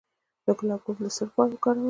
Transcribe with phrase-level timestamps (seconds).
[0.45, 1.79] د ګلاب ګل د څه لپاره وکاروم؟